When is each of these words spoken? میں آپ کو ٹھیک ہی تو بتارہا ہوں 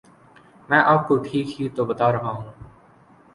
میں 0.69 0.79
آپ 0.83 1.07
کو 1.07 1.17
ٹھیک 1.17 1.61
ہی 1.61 1.69
تو 1.69 1.85
بتارہا 1.85 2.31
ہوں 2.31 2.49